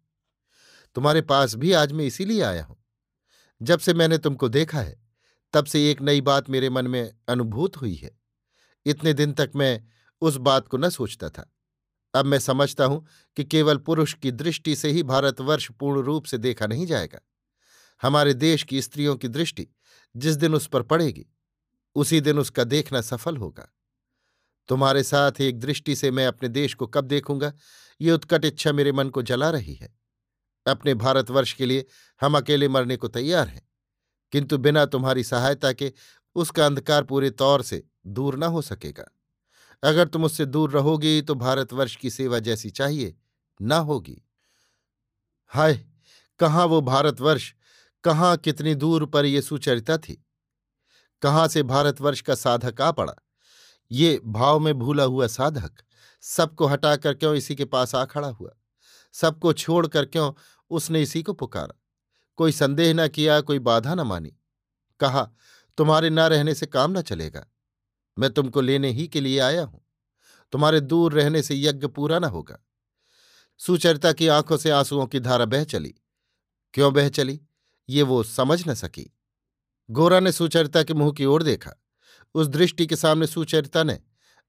तुम्हारे 0.96 1.22
पास 1.22 1.56
भी 1.56 1.74
आज 1.74 1.92
मैं 1.92 2.06
इसीलिए 2.06 2.42
आया 2.42 2.64
हूँ। 2.64 2.78
जब 3.62 3.80
से 3.80 3.94
मैंने 3.94 4.18
तुमको 4.18 4.50
देखा 4.50 4.80
है, 4.80 5.04
तब 5.54 5.66
से 5.66 5.92
एक 5.92 6.02
नई 6.02 6.22
बात 6.22 6.50
मेरे 6.50 6.70
मन 6.70 6.88
में 6.88 7.14
अनुभूत 7.30 7.78
हुई 7.78 7.96
है। 7.96 8.20
इतने 8.86 9.14
दिन 9.14 9.34
तक 9.34 9.52
मैं 9.56 9.88
उस 10.22 10.36
बात 10.36 10.68
को 10.68 10.78
न 10.78 10.90
सोचता 10.90 11.30
था। 11.30 11.55
अब 12.16 12.26
मैं 12.26 12.40
समझता 12.40 12.86
हूँ 12.86 13.06
कि 13.38 13.44
केवल 13.44 13.78
पुरुष 13.78 14.14
की 14.14 14.32
दृष्टि 14.32 14.76
से 14.76 14.90
ही 14.90 15.04
भारतवर्ष 15.04 15.70
पूर्ण 15.72 16.02
रूप 16.02 16.26
से 16.26 16.38
देखा 16.38 16.68
नहीं 16.68 16.86
जाएगा। 16.86 17.20
हमारे 18.02 18.34
देश 18.34 18.64
की 18.64 18.82
स्त्रियों 18.82 19.16
की 19.16 19.28
दृष्टि 19.28 19.68
जिस 20.16 20.36
दिन 20.36 20.56
उस 20.56 20.68
पर 20.68 20.82
पड़ेगी, 20.84 21.26
उसी 21.96 22.22
दिन 22.22 22.40
उसका 22.40 22.64
देखना 22.64 23.02
सफल 23.02 23.38
होगा। 23.38 23.68
तुम्हारे 24.70 25.04
साथ 25.04 25.42
एक 25.42 25.60
दृष्टि 25.60 25.96
से 25.96 26.12
मैं 26.12 26.26
अपने 26.28 26.50
देश 26.50 26.74
को 26.74 26.88
कब 26.88 27.06
देखूँगा? 27.06 27.52
ये 28.02 28.12
उत्कट 28.12 28.46
इच्छा 28.46 28.72
मेरे 28.72 28.92
मन 28.92 29.10
को 29.10 29.22
जला 29.22 29.50
रही 29.50 29.74
है। 29.74 29.94
अपने 30.66 30.94
भारतवर्ष 30.94 31.54
के 31.54 31.66
लिए 31.66 31.86
हम 32.22 32.38
अकेले 32.38 32.68
मरने 32.68 32.98
को 32.98 33.08
तैयार 33.08 33.48
हैं, 33.48 33.62
किंतु 34.34 34.58
बिना 34.58 34.86
तुम्हारी 34.86 35.24
सहायता 35.24 35.72
के 35.74 35.92
उसका 36.36 36.66
अंधकार 36.66 37.04
पूरे 37.04 37.30
तौर 37.32 37.62
से 37.62 37.84
दूर 38.08 38.38
न 38.38 38.44
हो 38.44 38.62
सकेगा। 38.62 39.06
अगर 39.84 40.08
तुम 40.08 40.24
उससे 40.24 40.46
दूर 40.46 40.72
रहोगी 40.72 41.22
तो 41.22 41.36
भारतवर्ष 41.36 41.96
की 41.96 42.10
सेवा 42.10 42.40
जैसी 42.40 42.70
चाहिए, 42.70 43.18
न 43.62 43.72
होगी। 43.72 44.22
हाय, 45.48 45.86
कहाँ 46.40 46.66
वो 46.66 46.82
भारतवर्ष? 46.82 47.54
कहाँ 48.04 48.38
कितनी 48.38 48.76
दूर 48.76 49.06
पर 49.06 49.26
ये 49.26 49.42
सुचरिता 49.42 49.98
थी? 49.98 50.26
कहाँ 51.22 51.48
से 51.48 51.64
भारतवर्ष 51.64 52.22
का 52.22 52.36
साधक 52.36 52.82
आ 52.82 52.92
पड़ा? 52.92 53.14
ये 53.92 54.22
भाव 54.26 54.60
में 54.60 54.80
भूला 54.80 55.04
हुआ 55.04 55.28
साधक 55.28 55.72
सबको 56.22 56.66
हटाकर 56.66 57.14
क्यों 57.14 57.36
इसी 57.36 57.56
के 57.56 57.66
पास 57.66 57.96
आ 57.96 58.06
खड़ा 58.06 58.28
हुआ? 58.28 58.52
सबको 59.12 59.54
छोड़कर 59.54 60.06
क्यों 60.06 60.34
उसने 60.70 61.02
इसी 61.02 61.24
को 61.24 61.34
पुकारा? 61.34 61.82
कोई 62.36 62.52
संदेह 62.52 62.94
न 62.94 63.08
किया, 63.08 63.42
कोई 63.42 63.60
बाधा 63.60 63.96
न 63.96 64.00
मानी। 64.00 64.38
कहा, 65.00 65.32
तुम्हारे 65.78 66.10
न 66.10 66.20
रहने 66.20 66.56
से 66.56 66.66
काम 66.66 66.98
न 66.98 67.02
चलेगा। 67.02 67.48
मैं 68.20 68.30
तुमको 68.30 68.62
लेने 68.62 68.92
ही 68.92 69.08
के 69.08 69.22
लिए 69.22 69.40
आया 69.40 69.64
हूँ। 69.64 69.86
तुम्हारे 70.52 70.80
दूर 70.80 71.14
रहने 71.14 71.44
से 71.44 71.56
यज्ञ 71.56 71.88
पूरा 71.88 72.20
न 72.20 72.24
होगा। 72.24 72.66
सुचरिता 73.58 74.14
की 74.14 74.28
आँखों 74.28 74.58
से 74.58 74.70
आंसुओं 74.70 75.08
की 75.08 75.20
धारा 75.20 75.46
बह 75.46 75.64
चली। 75.64 75.96
क्यों 76.74 76.94
बह 76.94 77.10
चली? 77.10 77.42
ये 77.90 78.02
वो 78.02 78.24
समझ 78.24 78.70
न 78.70 78.74
सकी। 78.74 79.18
गोरा 79.90 80.20
ने 80.20 80.32
सुचरिता 80.32 80.84
के 80.84 80.94
मुँह 80.94 81.12
की 81.12 81.26
ओर 81.26 81.44
देखा। 81.44 81.72
उस 82.34 82.48
दृष्टि 82.48 82.88
के 82.88 82.96
सामने 82.96 83.28
सुचरिता 83.28 83.84
ने 83.84 84.00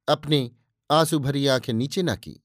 अपनी 0.08 0.52
आँसू 0.90 1.18
भरी 1.18 1.46
आँखें 1.46 1.73
नीचे 1.73 2.02
न 2.02 2.16
की। 2.16 2.44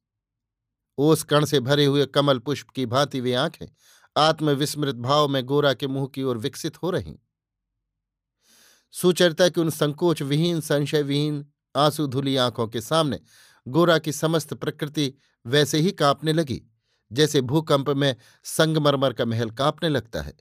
ओस 0.98 1.24
कण 1.24 1.46
से 1.46 1.60
भरे 1.60 1.86
हुए 1.86 2.06
कमल 2.06 2.40
पुष्प 2.40 2.70
की 2.70 2.86
भांति 2.86 3.22
वे 3.22 3.34
आँखें 3.34 3.68
आत्मविस्मृत 4.18 4.96
भाव 4.96 5.28
में 5.28 5.46
गोरा 5.46 5.74
के 5.74 5.88
मुँह 5.88 6.08
की 6.08 6.24
ओर 6.24 6.38
विकसित 6.38 6.84
हो 6.84 6.90
रहीं। 6.92 7.18
सुचरिता 8.94 9.48
की 9.50 9.62
उन 9.62 9.70
संकोच 9.70 10.22
विहीन 10.22 10.60
संशय 10.62 11.02
विहीन 11.02 11.46
आँसू 11.76 12.08
धुली 12.08 12.36
आँखों 12.36 12.68
के 12.68 12.82
सामने 12.82 13.20
गोरा 13.68 13.98
की 13.98 14.12
समस्त 14.12 14.54
प्रकृति 14.54 15.14
वैसे 15.46 15.78
ही 15.78 15.92
कांपने 15.92 16.34
लगी, 16.34 16.62
जैसे 17.12 17.42
भूकंप 17.42 17.90
में 17.90 18.16
संगमरमर 18.46 19.14
का 19.14 19.26
महल 19.26 19.50
कांपने 19.50 19.90
लगता 19.90 20.22
है। 20.22 20.34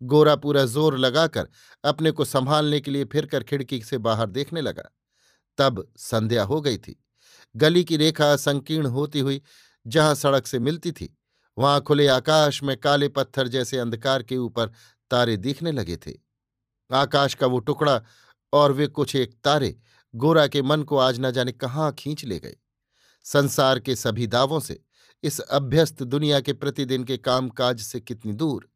गोरा 0.00 0.34
पूरा 0.36 0.64
ज़ोर 0.64 0.96
लगाकर 0.98 1.48
अपने 1.84 2.10
को 2.10 2.24
संभालने 2.24 2.80
के 2.80 2.90
लिए 2.90 3.04
फिरकर 3.04 3.42
खिड़की 3.42 3.80
से 3.80 3.98
बाहर 3.98 4.30
देखने 4.30 4.60
लगा। 4.60 4.90
तब 5.58 5.86
संध्या 5.96 6.42
हो 6.44 6.60
गई 6.60 6.78
थी। 6.78 7.00
गली 7.54 7.84
की 7.84 7.96
रेखा 7.96 8.34
संकीर्ण 8.36 8.86
होती 8.86 9.20
हुई 9.20 9.40
जहाँ 9.86 10.14
सड़क 10.14 10.46
से 10.46 10.58
मिलती 10.58 10.92
थी, 10.92 11.16
वहाँ 11.56 11.80
खुले 11.80 12.06
आकाश 12.06 12.62
में 12.62 12.76
काले 12.76 13.08
पत्थर 13.08 13.48
जैसे 13.48 13.78
अंधकार 13.78 14.22
के 14.22 14.36
ऊपर 14.36 14.72
तारे 15.10 15.36
दिखने 15.36 15.72
लगे 15.72 15.96
थे। 15.96 16.25
आकाश 16.92 17.34
का 17.34 17.46
वो 17.46 17.58
टुकड़ा 17.58 18.02
और 18.52 18.72
वे 18.72 18.86
कुछ 18.86 19.16
एक 19.16 19.34
तारे 19.44 19.76
गोरा 20.14 20.46
के 20.46 20.62
मन 20.62 20.82
को 20.82 20.96
आज 20.96 21.20
न 21.20 21.30
जाने 21.30 21.52
कहाँ 21.52 21.92
खींच 21.92 22.24
ले 22.24 22.38
गए। 22.38 22.56
संसार 23.24 23.80
के 23.80 23.96
सभी 23.96 24.26
दावों 24.26 24.60
से, 24.60 24.80
इस 25.22 25.40
अभ्यस्त 25.40 26.02
दुनिया 26.02 26.40
के 26.40 26.52
प्रतिदिन 26.52 27.04
के 27.04 27.16
कामकाज 27.16 27.80
से 27.80 28.00
कितनी 28.00 28.32
दूर। 28.32 28.68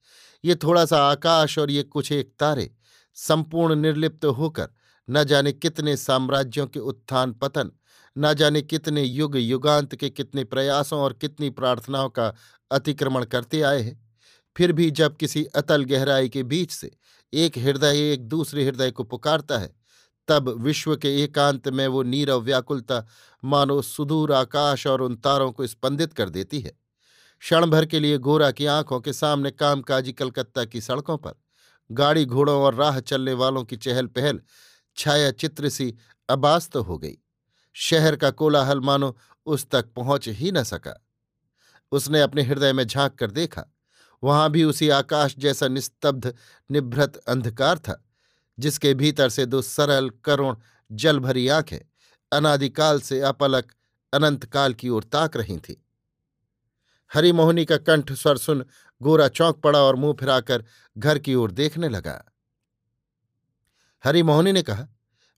ये 0.44 0.54
थोड़ा 0.54 0.84
सा 0.84 1.02
आकाश 1.02 1.58
और 1.58 1.70
ये 1.70 1.82
कुछ 1.82 2.12
एक 2.12 2.32
तारे, 2.38 2.74
संपूर्ण 3.14 3.74
निर्लिप्त 3.74 4.24
होकर, 4.24 4.68
न 5.10 5.24
जाने 5.24 5.52
कितने 5.52 5.96
साम्राज्यों 5.96 6.66
के 6.66 6.80
उत्थान 6.80 7.32
पतन, 7.32 7.70
न 8.18 8.34
जाने 8.34 8.62
कितने 8.62 9.02
युग 9.02 9.36
युगांत 9.36 9.94
के 9.94 10.10
कितने 10.10 10.44
प्रयासों 10.44 11.00
और 11.00 11.12
कितनी 11.12 11.50
प्रार्थनाओं 11.50 12.08
का 12.08 12.34
अतिक्रमण 12.70 13.24
करते 13.24 13.62
आए 13.62 13.80
हैं। 13.80 14.09
फिर 14.56 14.72
भी 14.72 14.90
जब 14.90 15.16
किसी 15.16 15.44
अतल 15.44 15.84
गहराई 15.84 16.28
के 16.28 16.42
बीच 16.42 16.72
से 16.72 16.90
एक 17.32 17.58
हृदय 17.58 18.12
एक 18.12 18.28
दूसरे 18.28 18.64
हृदय 18.64 18.90
को 18.90 19.04
पुकारता 19.04 19.58
है, 19.58 19.70
तब 20.28 20.48
विश्व 20.48 20.96
के 20.96 21.22
एकांत 21.22 21.68
में 21.68 21.86
वो 21.88 22.02
नीरव 22.02 22.40
व्याकुलता 22.40 23.06
मानो 23.44 23.80
सुदूर 23.82 24.32
आकाश 24.32 24.86
और 24.86 25.02
उन 25.02 25.16
तारों 25.16 25.52
को 25.52 25.66
स्पंदित 25.66 26.12
कर 26.12 26.28
देती 26.28 26.60
है। 26.60 26.72
क्षण 27.42 27.66
भर 27.66 27.86
के 27.86 28.00
लिए 28.00 28.18
गोरा 28.18 28.50
की 28.50 28.66
आँखों 28.66 29.00
के 29.00 29.12
सामने 29.12 29.50
कामकाजी 29.50 30.12
कलकत्ता 30.12 30.64
की 30.64 30.80
सड़कों 30.80 31.16
पर, 31.18 31.34
गाड़ी 31.90 32.24
घोड़ों 32.24 32.60
और 32.62 32.74
राह 32.74 33.00
चलने 33.00 33.32
वालों 33.32 33.64
की 33.64 33.76
चहल 33.76 34.06
पहल 34.06 34.40
छाया 34.96 35.30
चित्र 35.30 35.68
सी 35.68 35.94
अबास्त 36.28 36.76
हो 36.76 36.98
गई। 36.98 37.16
शहर 37.76 38.16
का 38.16 38.30
कोलाहल 38.30 38.80
मानो 38.80 39.16
उस 39.46 39.66
तक 39.70 39.92
पहुँच 39.96 40.28
ही 40.28 40.50
न 40.52 40.62
सका। 40.62 40.94
उसने 41.92 42.20
अपने 42.20 42.42
हृदय 42.42 42.72
में 42.72 42.86
झाँक 42.86 43.14
कर 43.14 43.30
देखा 43.30 43.64
वहाँ 44.22 44.50
भी 44.50 44.64
उसी 44.64 44.88
आकाश 44.88 45.34
जैसा 45.38 45.68
निस्तब्ध 45.68 46.34
निभृत 46.70 47.16
अंधकार 47.16 47.78
था, 47.78 48.04
जिसके 48.58 48.94
भीतर 48.94 49.28
से 49.28 49.46
दो 49.46 49.62
सरल, 49.62 50.10
करुण 50.10 50.56
जल 50.92 51.18
भरी 51.18 51.48
आँखें 51.48 51.78
अनादिकाल 52.32 53.00
से 53.00 53.20
अपलक, 53.20 53.72
अनंतकाल 54.12 54.74
की 54.74 54.88
ओर 54.88 55.04
ताक 55.04 55.36
रही 55.36 55.58
थीं। 55.58 55.74
हरिमोहनी 57.14 57.64
का 57.64 57.76
कंठ 57.76 58.12
स्वर 58.12 58.38
सुन 58.38 58.64
गोरा 59.02 59.28
चौंक 59.28 59.56
पड़ा 59.56 59.78
और 59.78 59.96
मुँह 59.96 60.12
फिराकर 60.12 60.64
घर 60.98 61.18
की 61.18 61.34
ओर 61.34 61.50
देखने 61.50 61.88
लगा। 61.88 62.22
हरिमोहनी 64.04 64.52
ने 64.52 64.62
कहा, 64.62 64.86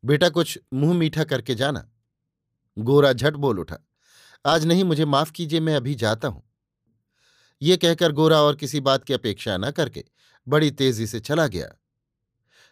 बेटा, 0.05 0.29
कुछ 0.29 0.59
मुँह 0.75 0.95
मीठा 0.95 1.25
करके 1.25 1.55
जाना। 1.55 1.89
गोरा 2.79 3.13
झट 3.13 3.33
बोल 3.33 3.59
उठा, 3.59 3.79
आज 4.47 4.67
नहीं, 4.67 4.85
मुझे 4.85 5.05
माफ़ 5.05 5.33
कीजिए, 5.33 5.61
मैं 5.61 5.77
अभी 5.77 5.95
जाता 5.95 6.29
हूँ। 6.29 6.52
ये 7.63 7.77
कहकर 7.77 8.13
गोरा 8.13 8.41
और 8.43 8.57
किसी 8.57 8.81
बात 8.81 9.05
की 9.05 9.15
अपेक्षा 9.15 9.57
न 9.57 9.71
करके 9.71 10.05
बड़ी 10.47 10.71
तेज़ी 10.71 11.07
से 11.07 11.21
चला 11.21 11.47
गया। 11.47 11.69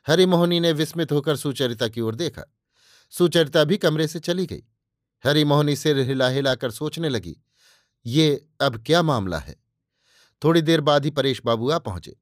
हरिमोहनी 0.06 0.60
ने 0.60 0.72
विस्मित 0.72 1.12
होकर 1.12 1.36
सुचरिता 1.36 1.88
की 1.88 2.00
ओर 2.00 2.14
देखा। 2.14 2.42
सुचरिता 3.12 3.64
भी 3.64 3.76
कमरे 3.76 4.06
से 4.08 4.20
चली 4.20 4.46
गई। 4.46 4.62
हरिमोहनी 5.24 5.76
सिर 5.76 5.98
हिला 5.98 6.28
हिलाकर 6.28 6.70
सोचने 6.70 7.08
लगी, 7.08 7.36
ये 8.06 8.46
अब 8.60 8.82
क्या 8.86 9.02
मामला 9.02 9.38
है? 9.38 9.56
थोड़ी 10.44 10.62
देर 10.62 10.80
बाद 10.80 11.04
ही 11.04 11.10
परेश 11.10 11.40
बाबू 11.44 11.70
आ 11.70 11.78
पहुँचे। 11.78 12.16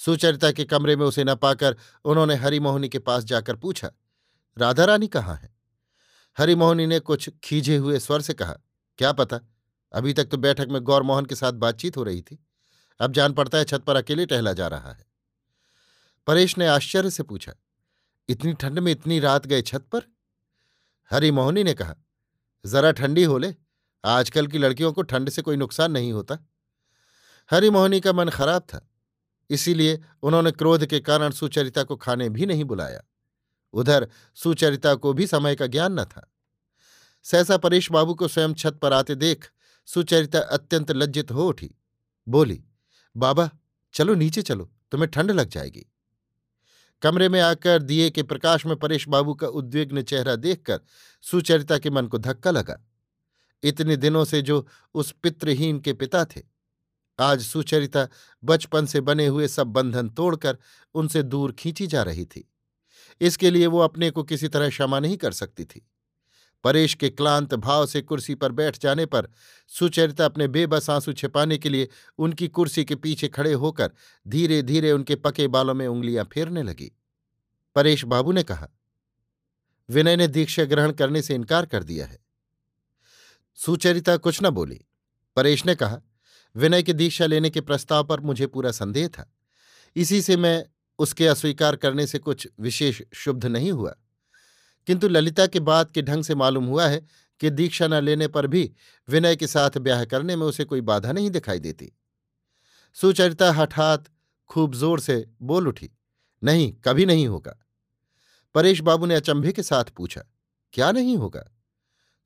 सुचरिता 0.00 0.50
के 0.52 0.64
कमरे 0.64 0.96
में 0.96 1.04
उसे 1.06 1.24
न 1.24 1.34
पाकर 1.34 1.76
उन्होंने 2.04 2.34
हरिमोहनी 2.34 2.88
के 2.88 2.98
पास 2.98 3.24
जाकर 3.24 3.56
पूछा, 3.56 3.90
राधा 4.56 4.84
रानी 4.84 5.06
कहाँ 5.06 5.36
है? 5.36 5.54
हरिमोहनी 6.38 6.86
ने 6.86 6.98
कुछ 7.00 7.30
खींचे 7.44 7.76
हुए 7.76 7.98
स्वर 7.98 8.20
से 8.20 8.34
कहा, 8.34 8.52
क्या 8.98 9.12
पता? 9.12 9.40
अभी 9.92 10.12
तक 10.12 10.24
तो 10.24 10.36
बैठक 10.36 10.68
में 10.68 10.80
गौरमोहन 10.82 11.24
के 11.24 11.34
साथ 11.34 11.52
बातचीत 11.54 11.96
हो 11.96 12.02
रही 12.02 12.22
थी। 12.22 12.38
अब 13.00 13.12
जान 13.12 13.32
पड़ता 13.32 13.58
है 13.58 13.64
छत 13.64 13.82
पर 13.82 13.96
अकेले 13.96 14.26
टहला 14.26 14.52
जा 14.52 14.66
रहा 14.68 14.92
है। 14.92 15.06
परेश 16.26 16.56
ने 16.58 16.66
आश्चर्य 16.66 17.10
से 17.10 17.22
पूछा, 17.22 17.54
इतनी 18.28 18.52
ठंड 18.52 18.78
में 18.78 18.90
इतनी 18.92 19.20
रात 19.20 19.46
गए 19.46 19.62
छत 19.62 19.86
पर? 19.92 20.02
हरिमोहनी 21.10 21.64
ने 21.64 21.74
कहा, 21.74 21.94
जरा 22.64 22.90
ठंडी 22.92 23.24
हो 23.24 23.38
ले, 23.38 23.54
आजकल 24.04 24.46
की 24.46 24.58
लड़कियों 24.58 24.92
को 24.92 25.02
ठंड 25.02 25.30
से 25.30 25.42
कोई 25.42 25.56
नुकसान 25.56 25.92
नहीं 25.92 26.12
होता। 26.12 26.38
हरिमोहनी 27.50 28.00
का 28.00 28.12
मन 28.12 28.28
खराब 28.28 28.62
था, 28.62 28.88
इसीलिए 29.50 30.00
उन्होंने 30.22 30.50
क्रोध 30.50 30.84
के 30.86 31.00
कारण 31.00 31.30
सुचरिता 31.30 31.82
को 31.82 31.96
खाने 31.96 32.28
भी 32.28 32.46
नहीं 32.46 32.64
बुलाया। 32.64 33.02
उधर 33.74 34.08
सुचरिता 34.36 34.94
को 34.94 35.12
भी 35.12 35.26
समय 35.26 35.54
का 35.54 35.66
ज्ञान 35.66 35.98
न 36.00 36.04
था। 36.04 36.30
सहसा 37.24 37.56
परेश 37.56 37.90
बाबू 37.90 38.14
को 38.14 38.28
स्वयं 38.28 38.54
छत 38.54 38.78
पर 38.82 38.92
आते 38.92 39.14
देख 39.14 39.48
सुचरिता 39.94 40.38
अत्यंत 40.38 40.90
लज्जित 40.90 41.30
हो 41.30 41.48
उठी। 41.48 41.74
बोली, 42.28 42.64
बाबा, 43.16 43.50
चलो 43.92 44.14
नीचे 44.14 44.42
चलो, 44.42 44.72
तुम्हें 44.90 45.10
ठंड 45.10 45.30
लग 45.30 45.48
जाएगी। 45.48 45.86
कमरे 47.02 47.28
में 47.28 47.40
आकर 47.40 47.82
दिए 47.82 48.10
के 48.10 48.22
प्रकाश 48.22 48.66
में 48.66 48.76
परेश 48.76 49.08
बाबू 49.08 49.34
का 49.34 49.46
उद्विग्न 49.46 50.02
चेहरा 50.02 50.36
देखकर 50.36 50.80
सुचरिता 51.22 51.78
के 51.78 51.90
मन 51.90 52.06
को 52.06 52.18
धक्का 52.18 52.50
लगा। 52.50 52.86
इतने 53.62 53.96
दिनों 53.96 54.24
से 54.24 54.42
जो 54.42 54.66
उस 54.94 55.12
पितृहीन 55.12 55.80
के 55.80 55.92
पिता 55.92 56.24
थे, 56.24 56.42
आज 57.20 57.42
सुचरिता 57.42 58.08
बचपन 58.44 58.86
से 58.86 59.00
बने 59.00 59.26
हुए 59.26 59.48
सब 59.48 59.66
बंधन 59.66 60.08
तोड़कर 60.08 60.58
उनसे 60.94 61.22
दूर 61.22 61.52
खींची 61.52 61.86
जा 61.86 62.02
रही 62.02 62.24
थी। 62.24 62.52
इसके 63.20 63.50
लिए 63.50 63.66
वो 63.66 63.78
अपने 63.78 64.10
को 64.10 64.22
किसी 64.22 64.48
तरह 64.48 64.68
क्षमा 64.68 65.00
नहीं 65.00 65.16
कर 65.16 65.32
सकती 65.32 65.64
थी। 65.64 65.88
परेश 66.64 66.94
के 66.94 67.10
क्लांत 67.10 67.54
भाव 67.54 67.86
से 67.86 68.00
कुर्सी 68.02 68.34
पर 68.34 68.52
बैठ 68.52 68.78
जाने 68.78 69.06
पर 69.06 69.28
सुचरिता 69.68 70.24
अपने 70.24 70.48
बेबस 70.48 70.90
आँसू 70.90 71.12
छिपाने 71.12 71.58
के 71.58 71.68
लिए 71.68 71.88
उनकी 72.18 72.48
कुर्सी 72.48 72.84
के 72.84 72.94
पीछे 72.94 73.28
खड़े 73.28 73.52
होकर 73.52 73.90
धीरे 74.28 74.62
धीरे 74.62 74.92
उनके 74.92 75.16
पके 75.16 75.48
बालों 75.48 75.74
में 75.74 75.86
उंगलियाँ 75.86 76.24
फेरने 76.24 76.62
लगी। 76.62 76.92
परेश 77.74 78.04
बाबू 78.04 78.32
ने 78.32 78.42
कहा, 78.42 78.68
विनय 79.90 80.16
ने 80.16 80.28
दीक्षा 80.28 80.64
ग्रहण 80.64 80.92
करने 80.92 81.22
से 81.22 81.34
इनकार 81.34 81.66
कर 81.66 81.82
दिया 81.82 82.06
है। 82.06 82.18
सुचरिता 83.54 84.16
कुछ 84.16 84.42
न 84.42 84.50
बोली। 84.50 84.84
परेश 85.36 85.66
ने 85.66 85.74
कहा, 85.74 86.00
विनय 86.56 86.82
की 86.82 86.92
दीक्षा 86.92 87.26
लेने 87.26 87.50
के 87.50 87.60
प्रस्ताव 87.60 88.04
पर 88.04 88.20
मुझे 88.20 88.46
पूरा 88.46 88.70
संदेह 88.70 89.08
था। 89.08 89.32
इसी 89.96 90.22
से 90.22 90.36
मैं 90.36 90.66
उसके 90.98 91.26
अस्वीकार 91.26 91.76
करने 91.76 92.06
से 92.06 92.18
कुछ 92.18 92.48
विशेष 92.60 93.02
शुभ 93.14 93.44
नहीं 93.44 93.72
हुआ। 93.72 93.94
किंतु 94.88 95.08
ललिता 95.08 95.46
के 95.46 95.60
बात 95.60 95.90
के 95.90 96.02
ढंग 96.02 96.24
से 96.24 96.34
मालूम 96.34 96.64
हुआ 96.64 96.86
है 96.88 97.00
कि 97.40 97.50
दीक्षा 97.50 97.86
न 97.86 97.94
लेने 97.94 98.28
पर 98.28 98.46
भी 98.46 98.70
विनय 99.08 99.36
के 99.36 99.46
साथ 99.46 99.78
ब्याह 99.78 100.04
करने 100.04 100.36
में 100.36 100.46
उसे 100.46 100.64
कोई 100.64 100.80
बाधा 100.80 101.12
नहीं 101.12 101.30
दिखाई 101.30 101.58
देती। 101.58 101.90
सुचरिता 102.96 103.50
हठात 103.52 104.04
खूब 104.50 104.74
ज़ोर 104.74 105.00
से 105.00 105.24
बोल 105.42 105.68
उठी, 105.68 105.90
नहीं, 106.42 106.72
कभी 106.84 107.06
नहीं 107.06 107.26
होगा। 107.26 107.56
परेश 108.54 108.80
बाबू 108.80 109.06
ने 109.06 109.14
अचंभे 109.14 109.52
के 109.52 109.62
साथ 109.62 109.84
पूछा, 109.84 110.22
क्या 110.72 110.90
नहीं 110.92 111.16
होगा? 111.16 111.44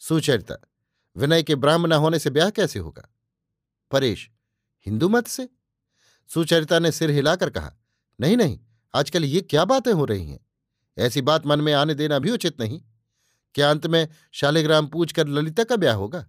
सुचरिता, 0.02 0.56
विनय 1.16 1.42
के 1.42 1.54
ब्राह्मण 1.54 1.92
होने 1.92 2.18
से 2.18 2.30
ब्याह 2.30 2.50
कैसे 2.50 2.78
होगा? 2.78 3.08
परेश, 3.90 4.30
हिंदू 4.86 5.08
मत 5.08 5.26
से? 5.26 5.48
सुचरिता 6.30 6.78
ने 6.78 6.92
सिर 6.92 7.10
हिलाकर 7.10 7.50
कहा, 7.50 7.74
नहीं 8.20 8.36
नहीं, 8.36 8.58
आजकल 8.94 9.24
ये 9.24 9.40
क्या 9.40 9.64
बातें 9.64 9.92
हो 9.92 10.04
रही 10.04 10.26
हैं? 10.30 10.40
ऐसी 10.98 11.20
बात 11.20 11.46
मन 11.46 11.60
में 11.60 11.72
आने 11.72 11.94
देना 11.94 12.18
भी 12.18 12.30
उचित 12.30 12.60
नहीं। 12.60 12.82
क्या 13.54 13.70
अंत 13.70 13.86
में 13.86 14.08
शालिग्राम 14.32 14.86
पूछकर 14.86 15.28
ललिता 15.28 15.64
का 15.64 15.76
ब्याह 15.76 15.94
होगा? 15.94 16.26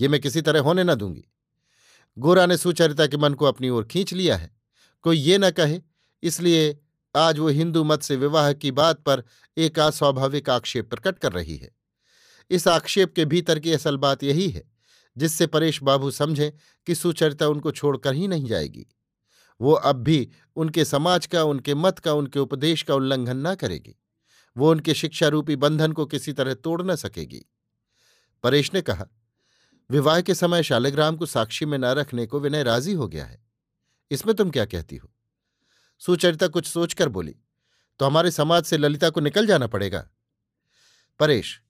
ये 0.00 0.08
मैं 0.08 0.20
किसी 0.20 0.42
तरह 0.42 0.60
होने 0.60 0.84
न 0.84 0.94
दूँगी। 0.94 1.24
गोरा 2.18 2.46
ने 2.46 2.56
सुचरिता 2.56 3.06
के 3.06 3.16
मन 3.16 3.34
को 3.34 3.44
अपनी 3.44 3.68
ओर 3.68 3.84
खींच 3.84 4.12
लिया 4.12 4.36
है। 4.36 4.56
कोई 5.02 5.16
ये 5.16 5.38
न 5.38 5.50
कहे, 5.50 5.80
इसलिए 6.22 6.78
आज 7.16 7.38
वो 7.38 7.48
हिंदू 7.48 7.84
मत 7.84 8.02
से 8.02 8.16
विवाह 8.16 8.52
की 8.52 8.70
बात 8.70 9.00
पर 9.00 9.22
एक 9.58 9.78
अस्वाभाविक 9.78 10.50
आक्षेप 10.50 10.90
प्रकट 10.90 11.18
कर 11.18 11.32
रही 11.32 11.56
है। 11.56 11.70
इस 12.50 12.68
आक्षेप 12.68 13.14
के 13.14 13.24
भीतर 13.24 13.58
की 13.58 13.72
असल 13.72 13.96
बात 13.96 14.22
यही 14.22 14.50
है, 14.50 14.70
जिससे 15.16 15.46
परेश 15.46 15.82
बाबू 15.82 16.10
समझें 16.10 16.52
कि 16.86 16.94
सुचरिता 16.94 17.48
उनको 17.48 17.70
छोड़कर 17.70 18.14
ही 18.14 18.28
नहीं 18.28 18.46
जाएगी। 18.46 18.86
वो 19.60 19.72
अब 19.72 19.96
भी 19.96 20.30
उनके 20.56 20.84
समाज 20.84 21.26
का, 21.26 21.44
उनके 21.44 21.74
मत 21.74 21.98
का, 21.98 22.12
उनके 22.12 22.38
उपदेश 22.38 22.82
का 22.82 22.94
उल्लंघन 22.94 23.46
न 23.46 23.54
करेगी। 23.54 23.99
वो 24.60 24.70
उनके 24.70 24.94
शिक्षा 24.94 25.28
रूपी 25.28 25.56
बंधन 25.56 25.92
को 25.92 26.06
किसी 26.06 26.32
तरह 26.32 26.54
तोड़ 26.54 26.82
न 26.82 26.96
सकेगी। 26.96 27.44
परेश 28.44 28.72
ने 28.74 28.82
कहा, 28.82 29.06
विवाह 29.90 30.20
के 30.20 30.34
समय 30.34 30.62
शालिग्राम 30.62 31.16
को 31.16 31.26
साक्षी 31.26 31.66
में 31.66 31.76
न 31.78 31.84
रखने 31.84 32.26
को 32.26 32.40
विनय 32.40 32.62
राज़ी 32.62 32.92
हो 32.92 33.08
गया 33.08 33.24
है। 33.24 33.42
इसमें 34.10 34.34
तुम 34.36 34.50
क्या 34.50 34.64
कहती 34.64 34.96
हो? 34.96 35.10
सुचरिता 36.00 36.48
कुछ 36.48 36.66
सोचकर 36.66 37.08
बोली 37.08 37.36
तो 38.00 38.06
हमारे 38.06 38.30
समाज 38.30 38.64
से 38.64 38.76
ललिता 38.76 39.10
को 39.10 39.20
निकल 39.20 39.46
जाना 39.46 39.66
पड़ेगा? 39.66 40.06
परेश, 41.20 41.60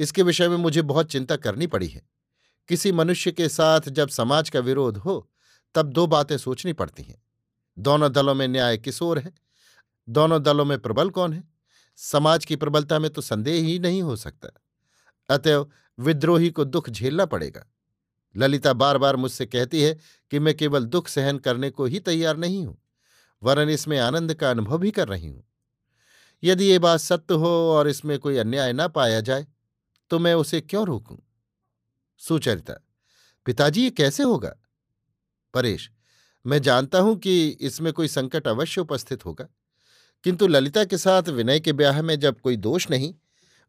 इसके 0.00 0.22
विषय 0.22 0.48
में 0.48 0.56
मुझे 0.56 0.82
बहुत 0.82 1.10
चिंता 1.10 1.36
करनी 1.36 1.66
पड़ी 1.66 1.88
है। 1.88 2.02
किसी 2.68 2.92
मनुष्य 2.92 3.32
के 3.32 3.48
साथ 3.48 3.88
जब 3.88 4.08
समाज 4.08 4.50
का 4.50 4.60
विरोध 4.60 4.96
हो, 4.96 5.28
तब 5.74 5.86
दो 5.86 6.06
बातें 6.06 6.36
सोचनी 6.38 6.72
पड़ती 6.72 7.02
हैं। 7.02 7.22
दोनों 7.78 8.12
दलों 8.12 8.34
में 8.34 8.46
न्याय 8.48 8.78
किस 8.78 9.02
ओर 9.02 9.18
है, 9.18 9.32
दोनों 10.08 10.42
दलों 10.42 10.64
में 10.64 10.78
प्रबल 10.78 11.10
कौन 11.10 11.32
है? 11.32 11.55
समाज 11.98 12.44
की 12.44 12.56
प्रबलता 12.56 12.98
में 12.98 13.10
तो 13.10 13.22
संदेह 13.22 13.64
ही 13.64 13.78
नहीं 13.78 14.02
हो 14.02 14.16
सकता। 14.16 14.48
अतएव 15.28 15.68
विद्रोही 15.98 16.50
को 16.50 16.64
दुख 16.64 16.90
झेलना 16.90 17.24
पड़ेगा। 17.26 17.64
ललिता 18.34 18.72
बार 18.72 18.98
बार 18.98 19.16
मुझसे 19.16 19.46
कहती 19.46 19.82
है 19.82 19.94
कि 20.32 20.38
मैं 20.38 20.54
केवल 20.54 20.84
दुख 20.86 21.08
सहन 21.08 21.38
करने 21.38 21.70
को 21.70 21.84
ही 21.84 22.00
तैयार 22.00 22.36
नहीं 22.36 22.64
हूँ, 22.66 22.76
वरन 23.42 23.68
इसमें 23.70 23.98
आनंद 23.98 24.34
का 24.34 24.50
अनुभव 24.50 24.78
भी 24.78 24.90
कर 24.90 25.08
रही 25.08 25.28
हूँ। 25.28 25.42
यदि 26.42 26.64
ये 26.64 26.78
बात 26.78 27.00
सत्य 27.00 27.34
हो 27.34 27.48
और 27.70 27.88
इसमें 27.88 28.18
कोई 28.18 28.36
अन्याय 28.38 28.72
ना 28.72 28.88
पाया 28.88 29.20
जाए 29.20 29.46
तो 30.10 30.18
मैं 30.18 30.34
उसे 30.36 30.60
क्यों 30.60 30.86
रोकूं? 30.86 31.16
सुचरिता, 32.20 32.74
पिताजी 33.46 33.82
ये 33.82 33.90
कैसे 33.92 34.22
होगा? 34.22 34.54
परेश, 35.54 35.90
मैं 36.44 36.60
जानता 36.62 36.98
हूँ 36.98 37.16
कि 37.18 37.48
इसमें 37.48 37.92
कोई 37.92 38.08
संकट 38.08 38.48
अवश्य 38.48 38.80
उपस्थित 38.80 39.24
होगा। 39.24 39.48
किंतु 40.24 40.46
ललिता 40.46 40.84
के 40.84 40.98
साथ 40.98 41.28
विनय 41.28 41.60
के 41.60 41.72
ब्याह 41.72 42.00
में 42.02 42.18
जब 42.20 42.40
कोई 42.40 42.56
दोष 42.56 42.90
नहीं, 42.90 43.14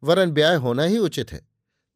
वरन 0.02 0.30
ब्याह 0.30 0.56
होना 0.56 0.82
ही 0.82 0.98
उचित 0.98 1.32
है। 1.32 1.46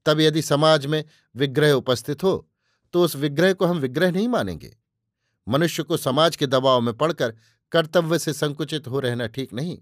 तब 0.07 0.21
यदि 0.21 0.43
समाज 0.43 0.87
में 0.87 1.05
विग्रह 1.35 1.73
उपस्थित 1.73 2.23
हो 2.23 2.49
तो 2.95 3.03
उस 3.05 3.17
विग्रह 3.17 3.53
को 3.53 3.67
हम 3.67 3.79
विग्रह 3.79 4.11
नहीं 4.13 4.29
मानेंगे। 4.29 4.77
मनुष्य 5.47 5.83
को 5.83 5.97
समाज 5.97 6.37
के 6.37 6.47
दबाव 6.47 6.81
में 6.81 6.93
पड़कर 6.95 7.35
कर्तव्य 7.73 8.19
से 8.19 8.33
संकुचित 8.33 8.87
हो 8.87 9.01
रहना 9.01 9.27
ठीक 9.27 9.53
नहीं। 9.53 9.79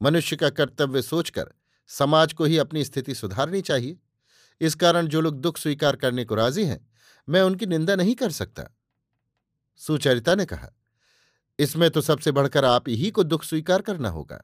मनुष्य 0.00 0.36
का 0.36 0.50
कर्तव्य 0.50 1.02
सोचकर 1.02 1.52
समाज 1.90 2.32
को 2.32 2.44
ही 2.44 2.58
अपनी 2.58 2.84
स्थिति 2.84 3.14
सुधारनी 3.14 3.60
चाहिए। 3.60 3.98
इस 4.60 4.74
कारण 4.74 5.06
जो 5.06 5.20
लोग 5.20 5.40
दुख 5.40 5.58
स्वीकार 5.58 5.96
करने 5.96 6.24
को 6.24 6.34
राज़ी 6.34 6.64
हैं, 6.64 6.86
मैं 7.28 7.42
उनकी 7.42 7.66
निंदा 7.66 7.96
नहीं 7.96 8.14
कर 8.14 8.30
सकता। 8.30 8.64
सुचरिता 9.80 10.34
ने 10.34 10.44
कहा 10.44 10.68
इसमें 11.62 11.90
तो 11.90 12.00
सबसे 12.00 12.32
बढ़कर 12.32 12.64
आप 12.64 12.88
ही 12.88 13.10
को 13.10 13.22
दुख 13.22 13.44
स्वीकार 13.44 13.82
करना 13.82 14.08
होगा। 14.08 14.42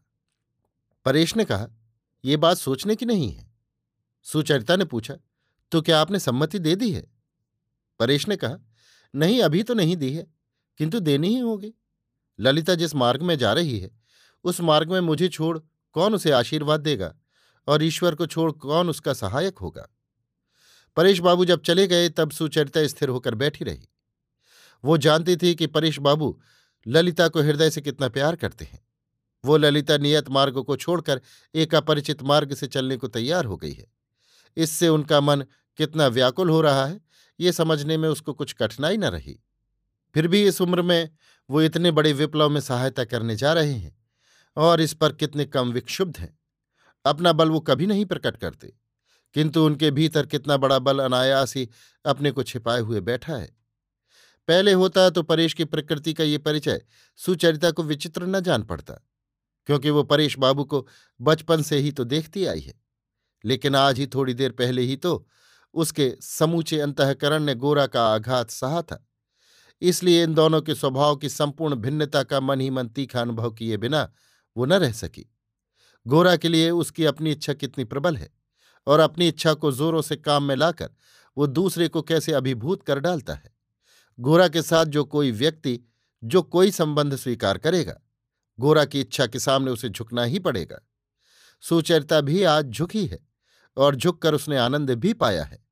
परेश 1.04 1.37
ने 1.37 1.44
कहा 1.44 1.68
यह 2.25 2.37
बात 2.37 2.56
सोचने 2.56 2.96
की 2.96 3.06
नहीं 3.06 3.32
है। 3.32 3.50
सुचरिता 4.22 4.76
ने 4.76 4.84
पूछा 4.84 5.14
तो 5.72 5.82
क्या 5.82 6.00
आपने 6.00 6.18
सम्मति 6.18 6.58
दे 6.58 6.75
दी 6.76 6.90
है? 6.92 7.06
परेश 8.00 8.28
ने 8.28 8.37
कहा, 8.37 8.56
नहीं, 9.14 9.40
अभी 9.42 9.62
तो 9.62 9.75
नहीं 9.75 9.96
दी 9.96 10.12
है, 10.12 10.26
किंतु 10.78 11.00
देनी 11.00 11.28
ही 11.28 11.38
होगी। 11.38 11.72
ललिता 12.40 12.75
जिस 12.75 12.94
मार्ग 12.94 13.22
में 13.22 13.38
जा 13.38 13.52
रही 13.52 13.78
है, 13.78 13.90
उस 14.44 14.60
मार्ग 14.60 14.92
में 14.92 15.00
मुझे 15.00 15.28
छोड़ 15.28 15.58
कौन 15.92 16.14
उसे 16.14 16.30
आशीर्वाद 16.30 16.80
देगा 16.80 17.14
और 17.68 17.82
ईश्वर 17.82 18.14
को 18.14 18.26
छोड़ 18.26 18.52
कौन 18.52 18.88
उसका 18.88 19.12
सहायक 19.12 19.58
होगा? 19.58 19.88
परेश 20.96 21.18
बाबू 21.18 21.44
जब 21.44 21.62
चले 21.62 21.87
गए, 21.87 22.08
तब 22.08 22.30
सुचरिता 22.30 22.87
स्थिर 22.87 23.08
होकर 23.08 23.34
बैठी 23.34 23.64
रही। 23.64 23.88
वो 24.84 24.98
जानती 24.98 25.37
थी 25.37 25.54
कि 25.54 25.66
परेश 25.66 25.98
बाबू 25.98 26.40
ललिता 26.88 27.28
को 27.28 27.40
हृदय 27.40 27.71
से 27.71 27.80
कितना 27.80 28.09
प्यार 28.09 28.37
करते 28.37 28.64
हैं। 28.64 28.80
वो 29.45 29.57
ललिता 29.57 29.97
नियत 29.99 30.28
मार्ग 30.30 30.62
को 30.62 30.76
छोड़कर 30.76 31.21
एक 31.54 31.75
अपरिचित 31.75 32.23
मार्ग 32.23 32.54
से 32.54 32.66
चलने 32.66 32.97
को 32.97 33.09
तैयार 33.09 33.45
हो 33.45 33.57
गई 33.57 33.73
है। 33.73 33.87
इससे 34.57 34.88
उनका 34.88 35.21
मन 35.21 35.45
कितना 35.78 36.07
व्याकुल 36.07 36.50
हो 36.50 36.61
रहा 36.61 36.87
है, 36.87 37.00
ये 37.38 37.52
समझने 37.52 37.97
में 37.97 38.09
उसको 38.09 38.33
कुछ 38.33 38.52
कठिनाई 38.52 38.97
न 38.97 39.04
रही। 39.07 39.38
फिर 40.14 40.28
भी 40.28 40.42
इस 40.45 40.61
उम्र 40.61 40.83
में 40.83 41.11
वो 41.50 41.62
इतने 41.62 41.90
बड़े 41.90 42.12
विप्लव 42.12 42.50
में 42.50 42.61
सहायता 42.61 43.04
करने 43.04 43.37
जा 43.37 43.52
रहे 43.52 43.73
हैं 43.73 43.97
और 44.57 44.80
इस 44.80 44.95
पर 44.95 45.12
कितने 45.12 45.45
कम 45.47 45.73
विक्षुब्ध 45.73 46.18
हैं। 46.18 46.37
अपना 47.04 47.33
बल 47.33 47.50
वो 47.50 47.61
कभी 47.61 47.87
नहीं 47.87 48.04
प्रकट 48.04 48.37
करते, 48.37 48.73
किंतु 49.35 49.64
उनके 49.66 49.90
भीतर 49.90 50.26
कितना 50.26 50.57
बड़ा 50.57 50.78
बल 50.78 50.99
अनायास 50.99 51.54
ही 51.57 51.68
अपने 52.04 52.30
को 52.30 52.42
छिपाए 52.42 52.80
हुए 52.80 53.00
बैठा 53.02 53.37
है। 53.37 53.57
पहले 54.48 54.72
होता 54.72 55.08
तो 55.10 55.22
परेश 55.22 55.54
की 55.54 55.64
प्रकृति 55.66 56.12
का 56.14 56.24
ये 56.24 56.38
परिचय 56.38 56.80
सुचरिता 57.20 57.70
को 57.70 57.82
विचित्र 57.82 58.26
न 58.26 58.40
जान 58.40 58.62
पड़ता, 58.62 58.94
क्योंकि 59.68 59.90
वो 59.90 60.02
परेश 60.04 60.38
बाबू 60.38 60.64
को 60.64 60.86
बचपन 61.20 61.62
से 61.62 61.78
ही 61.78 61.90
तो 61.92 62.04
देखती 62.06 62.44
आई 62.46 62.60
है। 62.60 62.74
लेकिन 63.44 63.76
आज 63.76 63.98
ही 63.98 64.06
थोड़ी 64.06 64.34
देर 64.34 64.50
पहले 64.52 64.82
ही 64.82 64.96
तो 64.96 65.26
उसके 65.74 66.12
समूचे 66.22 66.80
अंतकरण 66.80 67.42
ने 67.42 67.54
गोरा 67.56 67.86
का 67.86 68.06
आघात 68.06 68.50
सहा 68.50 68.82
था। 68.82 69.04
इसलिए 69.82 70.22
इन 70.22 70.34
दोनों 70.34 70.60
के 70.62 70.74
स्वभाव 70.74 71.16
की 71.16 71.28
संपूर्ण 71.28 71.74
भिन्नता 71.76 72.22
का 72.22 72.40
मन 72.40 72.60
ही 72.60 72.70
मन 72.70 72.88
तीखा 72.88 73.20
अनुभव 73.20 73.50
किए 73.50 73.76
बिना 73.76 74.02
वो 74.56 74.64
न 74.64 74.72
रह 74.74 74.92
सकी। 74.92 75.26
गोरा 76.06 76.34
के 76.37 76.48
लिए 76.48 76.70
उसकी 76.70 77.04
अपनी 77.04 77.32
इच्छा 77.32 77.52
कितनी 77.54 77.84
प्रबल 77.84 78.16
है 78.16 78.30
और 78.87 79.00
अपनी 79.00 79.28
इच्छा 79.28 79.54
को 79.54 79.72
जोरों 79.72 80.02
से 80.02 80.16
काम 80.16 80.42
में 80.42 80.54
लाकर 80.56 80.90
वो 81.37 81.46
दूसरे 81.46 81.88
को 81.88 82.02
कैसे 82.02 82.32
अभिभूत 82.32 82.82
कर 82.82 83.00
डालता 83.00 83.34
है? 83.34 83.50
गोरा 84.20 84.48
के 84.48 84.62
साथ 84.62 84.85
जो 84.85 85.04
कोई 85.04 85.31
व्यक्ति, 85.31 85.81
जो 86.24 86.42
कोई 86.42 86.70
संबंध 86.70 87.16
स्वीकार 87.16 87.59
करेगा, 87.59 88.00
गोरा 88.61 88.85
की 88.85 89.00
इच्छा 89.00 89.26
के 89.26 89.38
सामने 89.38 89.70
उसे 89.70 89.88
झुकना 89.88 90.24
ही 90.24 90.38
पड़ेगा। 90.38 90.81
सुचरिता 91.61 92.20
भी 92.20 92.42
आज 92.42 92.66
झुकी 92.66 93.07
है 93.07 93.18
और 93.76 93.96
झुककर 93.96 94.35
उसने 94.35 94.57
आनंद 94.57 94.90
भी 94.90 95.12
पाया 95.12 95.44
है। 95.44 95.64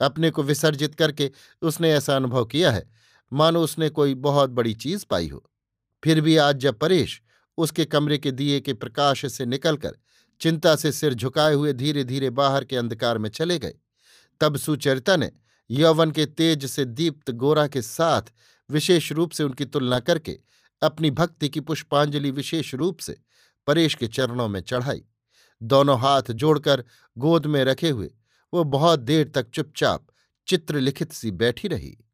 अपने 0.00 0.30
को 0.30 0.42
विसर्जित 0.42 0.94
करके 0.94 1.30
उसने 1.62 1.92
ऐसा 1.92 2.16
अनुभव 2.16 2.44
किया 2.44 2.70
है, 2.70 2.88
मानो 3.32 3.62
उसने 3.62 3.88
कोई 3.88 4.14
बहुत 4.14 4.50
बड़ी 4.50 4.74
चीज़ 4.74 5.04
पाई 5.10 5.28
हो। 5.28 5.44
फिर 6.02 6.20
भी 6.20 6.36
आज 6.36 6.56
जब 6.56 6.78
परेश 6.78 7.20
उसके 7.58 7.84
कमरे 7.84 8.18
के 8.18 8.30
दिए 8.30 8.60
के 8.60 8.74
प्रकाश 8.74 9.26
से 9.32 9.46
निकलकर 9.46 9.96
चिंता 10.40 10.76
से 10.76 10.92
सिर 10.92 11.14
झुकाए 11.14 11.54
हुए 11.54 11.72
धीरे 11.72 12.04
धीरे 12.04 12.30
बाहर 12.30 12.64
के 12.64 12.76
अंधकार 12.76 13.18
में 13.18 13.28
चले 13.30 13.58
गए, 13.58 13.74
तब 14.40 14.56
सुचरिता 14.56 15.16
ने 15.16 15.30
यौवन 15.72 16.10
के 16.10 16.26
तेज 16.26 16.66
से 16.66 16.84
दीप्त 16.84 17.30
गोरा 17.30 17.66
के 17.66 17.82
साथ 17.82 18.22
विशेष 18.70 19.12
रूप 19.12 19.30
से 19.30 19.44
उनकी 19.44 19.64
तुलना 19.64 20.00
करके 20.00 20.40
अपनी 20.82 21.10
भक्ति 21.10 21.48
की 21.48 21.60
पुष्पांजलि 21.60 22.30
विशेष 22.30 22.74
रूप 22.74 22.98
से 22.98 23.20
परेश 23.66 23.94
के 23.94 24.08
चरणों 24.08 24.48
में 24.48 24.60
चढ़ाई। 24.60 25.04
दोनों 25.62 26.00
हाथ 26.00 26.22
जोड़कर 26.22 26.84
गोद 27.18 27.46
में 27.46 27.64
रखे 27.64 27.90
हुए, 27.90 28.14
वो 28.54 28.64
बहुत 28.64 29.00
देर 29.00 29.28
तक 29.28 29.50
चुपचाप 29.50 30.06
चित्रलिखित 30.46 31.12
सी 31.12 31.30
बैठी 31.30 31.68
रही। 31.68 32.04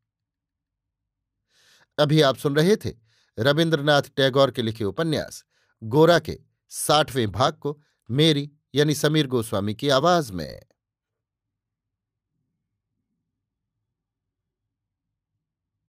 अभी 1.99 2.21
आप 2.21 2.37
सुन 2.37 2.57
रहे 2.57 2.77
थे 2.77 2.95
रविन्द्रनाथ 3.39 4.03
टैगोर 4.17 4.51
के 4.51 4.63
लिखे 4.63 4.85
उपन्यास, 4.85 5.45
गोरा 5.83 6.19
के 6.19 6.39
साठवें 6.69 7.33
भाग 7.33 7.53
को 7.53 7.83
मेरी 8.11 8.51
यानी 8.75 8.95
समीर 8.95 9.27
गोस्वामी 9.27 9.75
की 9.75 9.89
आवाज़ 9.89 10.33
में। 10.33 10.61